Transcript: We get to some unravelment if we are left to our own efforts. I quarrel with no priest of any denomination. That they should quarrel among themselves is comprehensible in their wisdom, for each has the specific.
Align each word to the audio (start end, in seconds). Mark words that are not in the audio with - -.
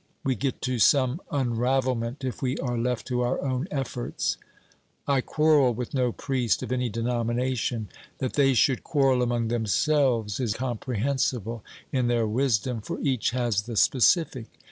We 0.23 0.33
get 0.33 0.63
to 0.63 0.79
some 0.79 1.21
unravelment 1.31 2.23
if 2.23 2.41
we 2.41 2.57
are 2.57 2.75
left 2.75 3.05
to 3.09 3.21
our 3.21 3.39
own 3.39 3.67
efforts. 3.69 4.35
I 5.07 5.21
quarrel 5.21 5.75
with 5.75 5.93
no 5.93 6.11
priest 6.11 6.63
of 6.63 6.71
any 6.71 6.89
denomination. 6.89 7.87
That 8.17 8.33
they 8.33 8.55
should 8.55 8.83
quarrel 8.83 9.21
among 9.21 9.49
themselves 9.49 10.39
is 10.39 10.55
comprehensible 10.55 11.63
in 11.91 12.07
their 12.07 12.25
wisdom, 12.25 12.81
for 12.81 12.99
each 13.01 13.29
has 13.29 13.61
the 13.67 13.75
specific. 13.75 14.47